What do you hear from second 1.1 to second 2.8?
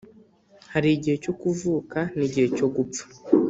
cyo kuvuka nigihe cyo